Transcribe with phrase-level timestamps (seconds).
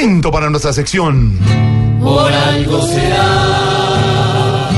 [0.00, 1.36] Momento para nuestra sección.
[2.02, 4.70] Por algo será.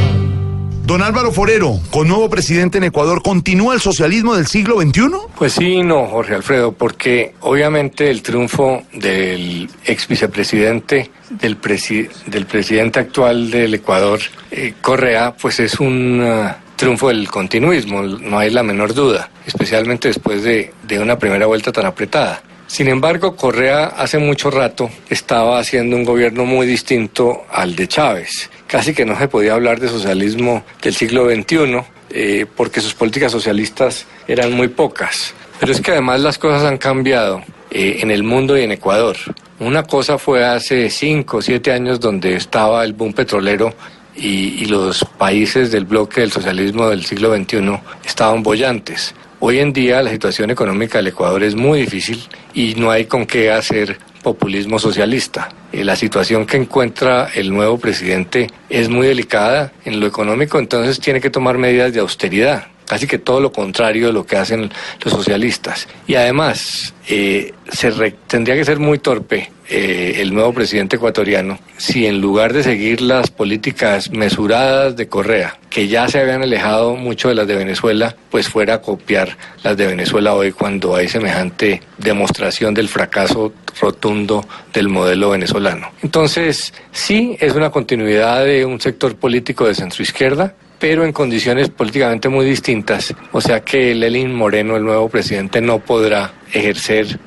[0.84, 5.02] Don Álvaro Forero, con nuevo presidente en Ecuador, ¿continúa el socialismo del siglo XXI?
[5.38, 12.46] Pues sí, no, Jorge Alfredo, porque obviamente el triunfo del ex vicepresidente, del, presi- del
[12.46, 14.18] presidente actual del Ecuador,
[14.50, 20.09] eh, Correa, pues es un ah, triunfo del continuismo, no hay la menor duda, especialmente
[20.09, 22.43] después de, de una primera vuelta tan apretada.
[22.73, 28.48] Sin embargo, Correa hace mucho rato estaba haciendo un gobierno muy distinto al de Chávez.
[28.66, 33.30] Casi que no se podía hablar de socialismo del siglo XXI eh, porque sus políticas
[33.30, 35.34] socialistas eran muy pocas.
[35.61, 39.19] Pero es que además las cosas han cambiado eh, en el mundo y en Ecuador.
[39.59, 43.75] Una cosa fue hace cinco o siete años donde estaba el boom petrolero
[44.16, 49.14] y, y los países del bloque del socialismo del siglo XXI estaban bollantes.
[49.45, 52.23] Hoy en día la situación económica del Ecuador es muy difícil
[52.55, 55.48] y no hay con qué hacer populismo socialista.
[55.73, 61.00] Eh, la situación que encuentra el nuevo presidente es muy delicada en lo económico, entonces
[61.00, 64.70] tiene que tomar medidas de austeridad, casi que todo lo contrario de lo que hacen
[65.05, 65.89] los socialistas.
[66.06, 71.59] Y además, eh, se re- tendría que ser muy torpe eh, el nuevo presidente ecuatoriano
[71.78, 76.95] si en lugar de seguir las políticas mesuradas de Correa, que ya se habían alejado
[76.95, 81.09] mucho de las de Venezuela, pues fuera a copiar las de Venezuela hoy cuando hay
[81.09, 85.91] semejante demostración del fracaso rotundo del modelo venezolano.
[86.03, 92.29] Entonces, sí, es una continuidad de un sector político de centroizquierda, pero en condiciones políticamente
[92.29, 93.14] muy distintas.
[93.33, 97.19] O sea que Lenin Moreno, el nuevo presidente, no podrá ejercer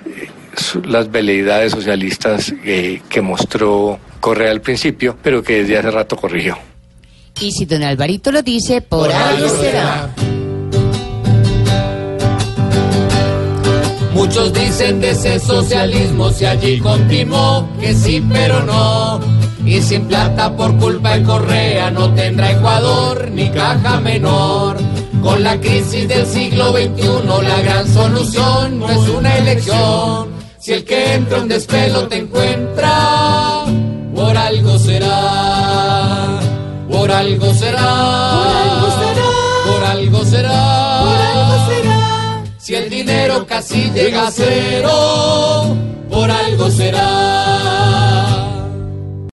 [0.85, 6.57] las veleidades socialistas eh, que mostró Correa al principio, pero que desde hace rato corrigió.
[7.39, 10.09] Y si don Alvarito lo dice, por, algo será.
[14.13, 19.19] Muchos dicen de ese socialismo si allí continuó, que sí pero no.
[19.65, 24.77] Y sin plata por culpa de Correa no tendrá Ecuador ni caja menor.
[25.21, 30.34] Con la crisis del siglo XXI la gran solución no es una elección.
[30.65, 33.65] Si el que entra un despelo te encuentra,
[34.15, 36.39] por algo será.
[36.89, 38.39] Por algo será.
[38.41, 38.65] Por algo
[38.97, 39.23] será.
[39.67, 41.03] Por algo será.
[42.57, 45.54] Si el dinero casi llega a cero, por algo será.